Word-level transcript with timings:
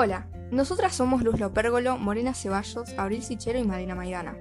Hola, 0.00 0.28
nosotras 0.52 0.94
somos 0.94 1.24
Luz 1.24 1.40
Lopérgolo, 1.40 1.98
Morena 1.98 2.32
Ceballos, 2.32 2.96
Abril 2.96 3.20
Sichero 3.20 3.58
y 3.58 3.64
Marina 3.64 3.96
Maidana, 3.96 4.36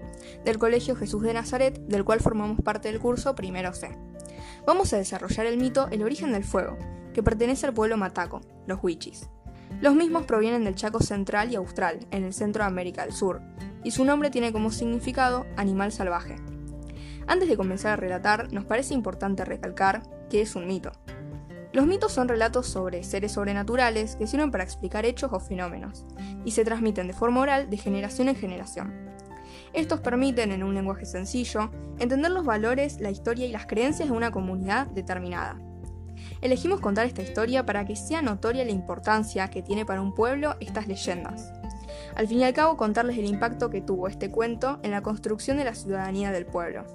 del 0.46 0.60
Colegio 0.60 0.96
Jesús 0.96 1.23
de 1.23 1.34
Nazaret, 1.34 1.80
del 1.88 2.05
cual 2.05 2.20
formamos 2.20 2.62
parte 2.62 2.91
del 2.91 3.00
curso 3.00 3.34
Primero 3.34 3.73
C. 3.73 3.98
Vamos 4.68 4.93
a 4.93 4.98
desarrollar 4.98 5.48
el 5.48 5.57
mito 5.57 5.88
El 5.89 6.04
origen 6.04 6.32
del 6.32 6.43
fuego, 6.43 6.78
que 7.12 7.23
pertenece 7.23 7.66
al 7.66 7.73
pueblo 7.73 7.98
mataco, 7.98 8.41
los 8.68 8.78
Huichis. 8.84 9.32
Los 9.82 9.96
mismos 9.96 10.28
provienen 10.28 10.64
del 10.64 10.75
Chaco 10.75 11.00
Central 11.00 11.52
y 11.52 11.55
Austral, 11.55 12.05
en 12.12 12.24
el 12.24 12.36
centro 12.36 12.62
de 12.64 12.68
América 12.68 13.02
del 13.02 13.14
Sur, 13.14 13.42
y 13.84 13.89
su 13.89 14.05
nombre 14.05 14.30
tiene 14.30 14.54
como 14.54 14.70
significado 14.70 15.48
animal 15.55 15.92
salvaje. 15.92 16.36
Antes 17.26 17.50
de 17.50 17.58
comenzar 17.58 17.94
a 17.94 17.96
relatar, 17.96 18.54
nos 18.54 18.66
parece 18.66 18.94
importante 18.94 19.44
recalcar 19.44 20.04
que 20.30 20.39
es 20.39 20.55
un 20.55 20.68
mito. 20.68 20.92
Los 21.78 21.86
mitos 21.86 22.12
son 22.12 22.28
relatos 22.28 22.66
sobre 22.66 23.04
seres 23.04 23.34
sobrenaturales 23.34 24.16
que 24.16 24.26
sirven 24.26 24.49
para 24.49 24.63
explicar 24.63 25.05
hechos 25.05 25.31
o 25.31 25.40
fenómenos, 25.40 26.05
y 26.44 26.50
se 26.50 26.66
transmiten 26.66 27.05
de 27.05 27.13
forma 27.13 27.40
oral 27.40 27.70
de 27.70 27.77
generación 27.77 28.30
en 28.30 28.36
generación. 28.36 29.12
Estos 29.73 30.00
permiten, 30.00 30.52
en 30.52 30.63
un 30.63 30.73
lenguaje 30.73 31.05
sencillo, 31.05 31.70
entender 32.00 32.31
los 32.31 32.48
valores, 32.48 33.00
la 33.00 33.12
historia 33.12 33.45
y 33.45 33.52
las 33.52 33.67
creencias 33.67 34.09
de 34.09 34.16
una 34.16 34.31
comunidad 34.31 34.88
determinada. 34.88 35.62
Elegimos 36.41 36.80
contar 36.80 37.05
esta 37.05 37.22
historia 37.22 37.63
para 37.63 37.86
que 37.86 37.95
sea 37.95 38.23
notoria 38.23 38.66
la 38.66 38.72
importancia 38.72 39.48
que 39.52 39.62
tiene 39.62 39.86
para 39.86 40.02
un 40.02 40.16
pueblo 40.16 40.55
estas 40.59 40.88
leyendas. 40.88 41.53
Al 42.16 42.28
fin 42.28 42.39
y 42.39 42.44
al 42.44 42.53
cabo, 42.53 42.75
contarles 42.75 43.20
el 43.20 43.25
impacto 43.25 43.70
que 43.70 43.81
tuvo 43.81 44.08
este 44.08 44.31
cuento 44.31 44.80
en 44.81 44.89
la 44.89 45.03
construcción 45.03 45.58
de 45.58 45.66
la 45.66 45.75
ciudadanía 45.75 46.31
del 46.31 46.48
pueblo, 46.48 46.86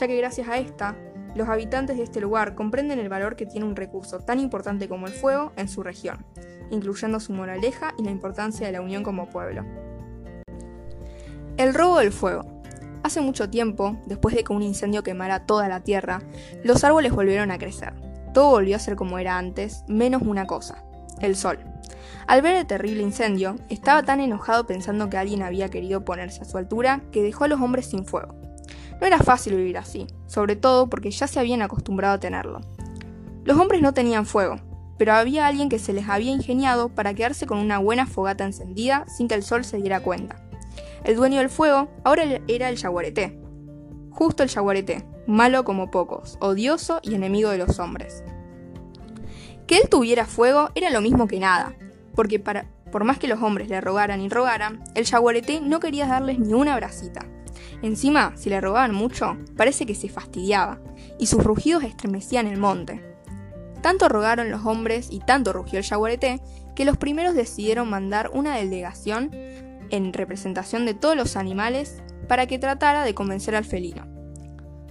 ya 0.00 0.06
que 0.06 0.16
gracias 0.16 0.48
a 0.48 0.56
esta, 0.56 0.96
los 1.36 1.48
habitantes 1.48 1.96
de 1.96 2.02
este 2.02 2.20
lugar 2.20 2.54
comprenden 2.54 2.98
el 2.98 3.08
valor 3.08 3.36
que 3.36 3.46
tiene 3.46 3.66
un 3.66 3.76
recurso 3.76 4.20
tan 4.20 4.40
importante 4.40 4.88
como 4.88 5.06
el 5.06 5.12
fuego 5.12 5.52
en 5.56 5.68
su 5.68 5.82
región, 5.82 6.24
incluyendo 6.70 7.20
su 7.20 7.32
moraleja 7.32 7.94
y 7.98 8.02
la 8.02 8.10
importancia 8.10 8.66
de 8.66 8.72
la 8.72 8.80
unión 8.80 9.02
como 9.02 9.28
pueblo. 9.28 9.64
El 11.56 11.74
robo 11.74 11.98
del 11.98 12.12
fuego. 12.12 12.62
Hace 13.02 13.20
mucho 13.20 13.48
tiempo, 13.48 13.96
después 14.06 14.34
de 14.34 14.44
que 14.44 14.52
un 14.52 14.62
incendio 14.62 15.02
quemara 15.02 15.46
toda 15.46 15.68
la 15.68 15.80
tierra, 15.80 16.22
los 16.64 16.82
árboles 16.82 17.12
volvieron 17.12 17.50
a 17.50 17.58
crecer. 17.58 17.94
Todo 18.34 18.50
volvió 18.50 18.76
a 18.76 18.80
ser 18.80 18.96
como 18.96 19.18
era 19.18 19.38
antes, 19.38 19.84
menos 19.86 20.22
una 20.22 20.46
cosa, 20.46 20.84
el 21.20 21.36
sol. 21.36 21.58
Al 22.26 22.42
ver 22.42 22.56
el 22.56 22.66
terrible 22.66 23.02
incendio, 23.02 23.56
estaba 23.68 24.02
tan 24.02 24.20
enojado 24.20 24.66
pensando 24.66 25.08
que 25.08 25.16
alguien 25.16 25.42
había 25.42 25.68
querido 25.68 26.04
ponerse 26.04 26.42
a 26.42 26.44
su 26.44 26.58
altura 26.58 27.02
que 27.12 27.22
dejó 27.22 27.44
a 27.44 27.48
los 27.48 27.60
hombres 27.60 27.86
sin 27.86 28.04
fuego. 28.04 28.34
No 29.00 29.06
era 29.06 29.18
fácil 29.18 29.56
vivir 29.56 29.78
así, 29.78 30.06
sobre 30.26 30.56
todo 30.56 30.88
porque 30.88 31.10
ya 31.10 31.26
se 31.26 31.38
habían 31.38 31.62
acostumbrado 31.62 32.14
a 32.14 32.20
tenerlo. 32.20 32.60
Los 33.44 33.58
hombres 33.58 33.82
no 33.82 33.94
tenían 33.94 34.26
fuego, 34.26 34.56
pero 34.98 35.12
había 35.12 35.46
alguien 35.46 35.68
que 35.68 35.78
se 35.78 35.92
les 35.92 36.08
había 36.08 36.32
ingeniado 36.32 36.88
para 36.88 37.14
quedarse 37.14 37.46
con 37.46 37.58
una 37.58 37.78
buena 37.78 38.06
fogata 38.06 38.44
encendida 38.44 39.04
sin 39.08 39.28
que 39.28 39.34
el 39.34 39.42
sol 39.42 39.64
se 39.64 39.76
diera 39.76 40.00
cuenta. 40.00 40.36
El 41.04 41.16
dueño 41.16 41.38
del 41.38 41.50
fuego 41.50 41.88
ahora 42.04 42.24
era 42.48 42.68
el 42.68 42.76
yaguareté. 42.76 43.38
Justo 44.10 44.42
el 44.42 44.48
yaguareté, 44.48 45.04
malo 45.26 45.64
como 45.64 45.90
pocos, 45.90 46.38
odioso 46.40 47.00
y 47.02 47.14
enemigo 47.14 47.50
de 47.50 47.58
los 47.58 47.78
hombres. 47.78 48.24
Que 49.66 49.78
él 49.78 49.88
tuviera 49.88 50.24
fuego 50.24 50.70
era 50.74 50.90
lo 50.90 51.00
mismo 51.00 51.26
que 51.26 51.38
nada, 51.38 51.74
porque 52.14 52.40
por 52.40 53.04
más 53.04 53.18
que 53.18 53.28
los 53.28 53.42
hombres 53.42 53.68
le 53.68 53.80
rogaran 53.80 54.20
y 54.20 54.28
rogaran, 54.28 54.82
el 54.94 55.04
yaguareté 55.04 55.60
no 55.60 55.80
quería 55.80 56.06
darles 56.06 56.38
ni 56.38 56.54
una 56.54 56.74
bracita. 56.76 57.26
Encima, 57.82 58.32
si 58.36 58.50
le 58.50 58.60
robaban 58.60 58.94
mucho, 58.94 59.36
parece 59.56 59.86
que 59.86 59.94
se 59.94 60.08
fastidiaba, 60.08 60.78
y 61.18 61.26
sus 61.26 61.44
rugidos 61.44 61.84
estremecían 61.84 62.46
el 62.46 62.58
monte. 62.58 63.02
Tanto 63.82 64.08
rogaron 64.08 64.50
los 64.50 64.64
hombres 64.64 65.08
y 65.10 65.20
tanto 65.20 65.52
rugió 65.52 65.78
el 65.78 65.84
yaguareté 65.84 66.40
que 66.74 66.84
los 66.84 66.96
primeros 66.96 67.34
decidieron 67.34 67.88
mandar 67.88 68.30
una 68.32 68.56
delegación 68.56 69.30
en 69.90 70.12
representación 70.12 70.86
de 70.86 70.94
todos 70.94 71.16
los 71.16 71.36
animales 71.36 72.02
para 72.28 72.46
que 72.46 72.58
tratara 72.58 73.04
de 73.04 73.14
convencer 73.14 73.54
al 73.54 73.64
felino. 73.64 74.06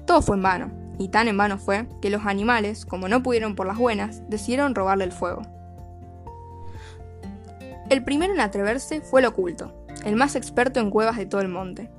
Todo 0.06 0.22
fue 0.22 0.38
en 0.38 0.44
vano, 0.44 0.72
y 0.98 1.10
tan 1.10 1.28
en 1.28 1.38
vano 1.38 1.58
fue 1.58 1.88
que 2.02 2.10
los 2.10 2.26
animales, 2.26 2.86
como 2.86 3.10
no 3.10 3.22
pudieron 3.22 3.56
por 3.56 3.68
las 3.68 3.78
buenas, 3.78 4.22
decidieron 4.30 4.76
robarle 4.76 5.04
el 5.04 5.12
fuego. 5.12 5.42
El 7.90 8.04
primero 8.04 8.34
en 8.34 8.40
atreverse 8.40 9.02
fue 9.02 9.22
el 9.22 9.28
oculto, 9.28 9.86
el 10.06 10.16
más 10.16 10.36
experto 10.36 10.80
en 10.80 10.90
cuevas 10.90 11.18
de 11.18 11.26
todo 11.26 11.42
el 11.42 11.50
monte. 11.50 11.92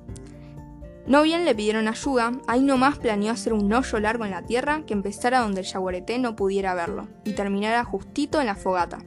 No 1.07 1.21
bien 1.23 1.45
le 1.45 1.55
pidieron 1.55 1.87
ayuda, 1.87 2.33
ahí 2.47 2.61
nomás 2.61 2.97
planeó 2.97 3.31
hacer 3.31 3.53
un 3.53 3.71
hoyo 3.71 3.99
largo 3.99 4.25
en 4.25 4.31
la 4.31 4.41
tierra 4.41 4.81
que 4.85 4.93
empezara 4.93 5.39
donde 5.39 5.61
el 5.61 5.65
yaguareté 5.65 6.19
no 6.19 6.35
pudiera 6.35 6.73
verlo 6.73 7.07
y 7.23 7.31
terminara 7.31 7.85
justito 7.85 8.41
en 8.41 8.47
la 8.47 8.55
fogata. 8.55 8.99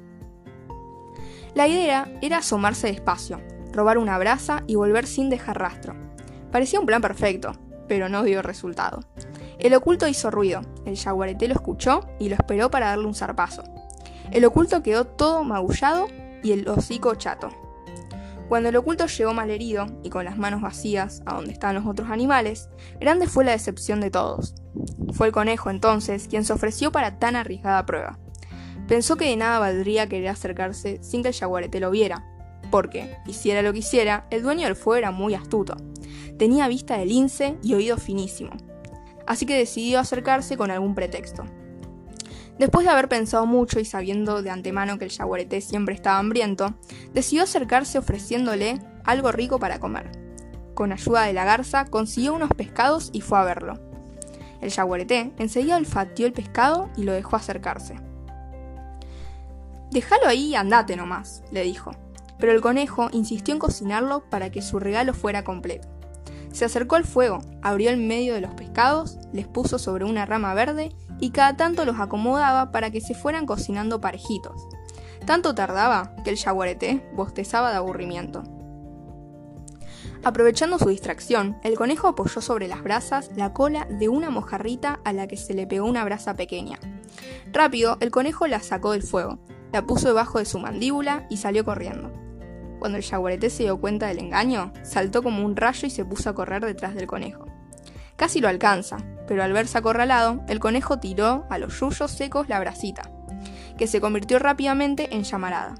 La 1.55 1.69
idea 1.69 2.11
era 2.23 2.39
asomarse 2.39 2.87
despacio, 2.87 3.43
robar 3.73 3.99
una 3.99 4.17
brasa 4.17 4.65
y 4.67 4.77
volver 4.77 5.07
sin 5.07 5.29
dejar 5.29 5.59
rastro. 5.59 5.95
Parecía 6.51 6.81
un 6.81 6.87
plan 6.87 7.03
perfecto, 7.03 7.53
pero 7.87 8.09
no 8.09 8.23
dio 8.23 8.41
resultado. 8.41 9.01
El 9.59 9.75
oculto 9.75 10.09
hizo 10.09 10.31
ruido, 10.31 10.63
el 10.87 10.95
yaguareté 10.95 11.49
lo 11.49 11.55
escuchó 11.55 12.09
y 12.19 12.31
lo 12.31 12.35
esperó 12.37 12.71
para 12.71 12.87
darle 12.87 13.07
un 13.07 13.15
zarpazo. 13.15 13.63
El 14.31 14.47
oculto 14.47 14.83
quedó 14.83 15.05
todo 15.05 15.45
magullado 15.45 16.07
y 16.43 16.53
el 16.53 16.67
hocico 16.67 17.15
chato. 17.17 17.51
Cuando 18.51 18.69
el 18.69 18.75
oculto 18.75 19.07
llegó 19.07 19.33
malherido 19.33 19.87
y 20.03 20.11
con 20.11 20.25
las 20.25 20.37
manos 20.37 20.61
vacías 20.61 21.23
a 21.25 21.37
donde 21.37 21.53
estaban 21.53 21.77
los 21.77 21.87
otros 21.87 22.11
animales, 22.11 22.69
grande 22.99 23.29
fue 23.29 23.45
la 23.45 23.53
decepción 23.53 24.01
de 24.01 24.11
todos. 24.11 24.57
Fue 25.13 25.29
el 25.29 25.33
conejo 25.33 25.71
entonces 25.71 26.27
quien 26.27 26.45
se 26.45 26.53
ofreció 26.53 26.91
para 26.91 27.21
tan 27.21 27.37
arriesgada 27.37 27.87
prueba. 27.87 28.19
Pensó 28.89 29.15
que 29.15 29.27
de 29.27 29.37
nada 29.37 29.61
valdría 29.61 30.09
querer 30.09 30.31
acercarse 30.31 30.99
sin 31.01 31.23
que 31.23 31.29
el 31.29 31.35
jaguarete 31.37 31.79
lo 31.79 31.93
viera, 31.93 32.27
porque, 32.73 33.15
hiciera 33.25 33.63
lo 33.63 33.73
que 33.73 33.79
hiciera, 33.79 34.27
el 34.31 34.43
dueño 34.43 34.67
del 34.67 34.75
fuego 34.75 34.97
era 34.97 35.13
muy 35.13 35.35
astuto. 35.35 35.77
Tenía 36.37 36.67
vista 36.67 36.99
de 36.99 37.07
lince 37.07 37.57
y 37.63 37.75
oído 37.75 37.99
finísimo. 37.99 38.51
Así 39.29 39.47
que 39.47 39.57
decidió 39.57 40.01
acercarse 40.01 40.57
con 40.57 40.73
algún 40.73 40.97
pretexto. 40.97 41.45
Después 42.59 42.85
de 42.85 42.93
haber 42.93 43.09
pensado 43.09 43.47
mucho 43.47 43.81
y 43.81 43.85
sabiendo 43.85 44.43
de 44.43 44.51
antemano 44.51 44.99
que 44.99 45.07
el 45.07 45.11
yaguareté 45.11 45.61
siempre 45.61 45.95
estaba 45.95 46.19
hambriento, 46.19 46.75
decidió 47.15 47.45
acercarse 47.45 47.99
ofreciéndole 47.99 48.81
algo 49.05 49.33
rico 49.33 49.59
para 49.59 49.81
comer. 49.81 50.11
Con 50.75 50.93
ayuda 50.93 51.23
de 51.23 51.33
la 51.33 51.45
garza 51.45 51.87
consiguió 51.87 52.35
unos 52.35 52.51
pescados 52.51 53.11
y 53.13 53.21
fue 53.21 53.39
a 53.39 53.45
verlo. 53.45 53.79
El 54.61 54.71
yaguareté 54.71 55.33
enseguida 55.39 55.77
olfateó 55.77 56.27
el 56.27 56.33
pescado 56.33 56.91
y 56.97 57.05
lo 57.05 57.13
dejó 57.13 57.37
acercarse. 57.37 57.97
Déjalo 59.91 60.29
ahí 60.29 60.49
y 60.49 60.55
andate 60.55 60.97
nomás, 60.97 61.43
le 61.51 61.63
dijo. 61.63 61.93
Pero 62.39 62.53
el 62.53 62.61
conejo 62.61 63.09
insistió 63.13 63.53
en 63.53 63.61
cocinarlo 63.61 64.25
para 64.31 64.51
que 64.51 64.63
su 64.63 64.79
regalo 64.79 65.15
fuera 65.15 65.45
completo. 65.45 65.89
Se 66.53 66.65
acercó 66.65 66.97
al 66.97 67.05
fuego, 67.05 67.41
abrió 67.63 67.91
el 67.91 67.97
medio 67.99 68.35
de 68.35 68.41
los 68.41 68.55
pescados, 68.55 69.19
les 69.33 69.47
puso 69.47 69.79
sobre 69.79 70.05
una 70.05 70.27
rama 70.27 70.55
verde 70.55 70.93
y 71.21 71.31
cada 71.31 71.57
tanto 71.57 71.85
los 71.85 72.01
acomodaba 72.01 72.73
para 72.73 72.91
que 72.91 73.01
se 73.01 73.15
fueran 73.15 73.47
cocinando 73.47 74.01
parejitos. 74.01 74.67
Tanto 75.27 75.55
tardaba 75.55 76.15
que 76.25 76.31
el 76.31 76.37
yaguareté 76.37 77.09
bostezaba 77.15 77.71
de 77.71 77.77
aburrimiento. 77.77 78.43
Aprovechando 80.23 80.79
su 80.79 80.89
distracción, 80.89 81.59
el 81.63 81.77
conejo 81.77 82.09
apoyó 82.09 82.43
sobre 82.43 82.69
las 82.69 82.83
brasas 82.83 83.31
la 83.37 83.55
cola 83.55 83.87
de 83.87 84.09
una 84.09 84.29
mojarrita 84.29 85.01
a 85.05 85.13
la 85.13 85.27
que 85.27 85.37
se 85.37 85.55
le 85.55 85.67
pegó 85.67 85.87
una 85.87 86.05
brasa 86.05 86.35
pequeña. 86.35 86.79
Rápido, 87.53 87.97
el 88.01 88.11
conejo 88.11 88.47
la 88.47 88.61
sacó 88.61 88.93
del 88.93 89.03
fuego, 89.03 89.39
la 89.73 89.87
puso 89.87 90.09
debajo 90.09 90.39
de 90.39 90.45
su 90.45 90.59
mandíbula 90.59 91.27
y 91.31 91.39
salió 91.39 91.65
corriendo. 91.65 92.13
Cuando 92.79 92.99
el 92.99 93.05
yaguareté 93.05 93.51
se 93.51 93.63
dio 93.63 93.81
cuenta 93.81 94.09
del 94.09 94.19
engaño, 94.19 94.73
saltó 94.83 95.23
como 95.23 95.45
un 95.45 95.57
rayo 95.57 95.87
y 95.87 95.91
se 95.91 96.05
puso 96.05 96.29
a 96.29 96.35
correr 96.35 96.65
detrás 96.65 96.95
del 96.95 97.07
conejo. 97.07 97.47
Casi 98.17 98.41
lo 98.41 98.49
alcanza, 98.49 98.99
pero 99.31 99.45
al 99.45 99.53
verse 99.53 99.79
acorralado, 99.79 100.41
el 100.49 100.59
conejo 100.59 100.99
tiró 100.99 101.47
a 101.51 101.59
los 101.59 101.79
yuyos 101.79 102.11
secos 102.11 102.49
la 102.49 102.59
brasita, 102.59 103.13
que 103.79 103.87
se 103.87 104.01
convirtió 104.01 104.41
rápidamente 104.41 105.15
en 105.15 105.23
llamarada. 105.23 105.77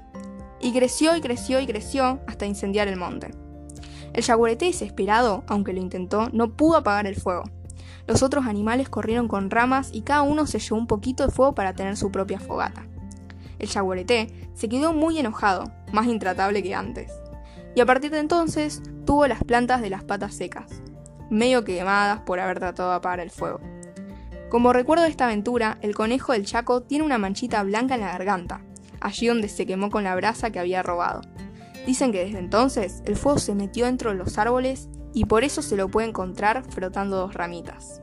Y 0.61 0.71
creció 0.71 1.17
y 1.17 1.19
creció 1.19 1.59
y 1.59 1.67
creció 1.67 2.21
hasta 2.27 2.45
incendiar 2.45 2.87
el 2.87 2.95
monte. 2.95 3.31
El 4.13 4.23
yaguareté 4.23 4.67
desesperado, 4.67 5.43
aunque 5.47 5.73
lo 5.73 5.81
intentó, 5.81 6.29
no 6.31 6.53
pudo 6.53 6.77
apagar 6.77 7.07
el 7.07 7.17
fuego. 7.17 7.43
Los 8.07 8.23
otros 8.23 8.45
animales 8.45 8.87
corrieron 8.87 9.27
con 9.27 9.51
ramas 9.51 9.89
y 9.91 10.03
cada 10.03 10.21
uno 10.21 10.47
se 10.47 10.59
llevó 10.59 10.77
un 10.77 10.87
poquito 10.87 11.25
de 11.25 11.33
fuego 11.33 11.53
para 11.53 11.73
tener 11.73 11.97
su 11.97 12.09
propia 12.09 12.39
fogata. 12.39 12.85
El 13.59 13.67
yaguareté 13.67 14.49
se 14.53 14.69
quedó 14.69 14.93
muy 14.93 15.19
enojado, 15.19 15.69
más 15.91 16.07
intratable 16.07 16.63
que 16.63 16.73
antes. 16.73 17.11
Y 17.75 17.81
a 17.81 17.85
partir 17.85 18.11
de 18.11 18.19
entonces 18.19 18.81
tuvo 19.05 19.27
las 19.27 19.43
plantas 19.43 19.81
de 19.81 19.89
las 19.89 20.05
patas 20.05 20.35
secas 20.35 20.81
medio 21.31 21.63
quemadas 21.63 22.19
por 22.19 22.39
haber 22.39 22.59
tratado 22.59 22.89
de 22.89 22.95
apagar 22.97 23.21
el 23.21 23.31
fuego. 23.31 23.59
Como 24.49 24.73
recuerdo 24.73 25.05
de 25.05 25.09
esta 25.09 25.25
aventura, 25.25 25.77
el 25.81 25.95
conejo 25.95 26.33
del 26.33 26.45
Chaco 26.45 26.83
tiene 26.83 27.05
una 27.05 27.17
manchita 27.17 27.63
blanca 27.63 27.95
en 27.95 28.01
la 28.01 28.11
garganta, 28.11 28.61
allí 28.99 29.27
donde 29.27 29.47
se 29.47 29.65
quemó 29.65 29.89
con 29.89 30.03
la 30.03 30.13
brasa 30.13 30.51
que 30.51 30.59
había 30.59 30.83
robado. 30.83 31.21
Dicen 31.87 32.11
que 32.11 32.25
desde 32.25 32.39
entonces 32.39 33.01
el 33.05 33.15
fuego 33.15 33.39
se 33.39 33.55
metió 33.55 33.85
dentro 33.85 34.11
de 34.11 34.17
los 34.17 34.37
árboles 34.37 34.89
y 35.13 35.25
por 35.25 35.43
eso 35.45 35.61
se 35.61 35.77
lo 35.77 35.87
puede 35.87 36.09
encontrar 36.09 36.63
frotando 36.69 37.15
dos 37.15 37.33
ramitas. 37.33 38.01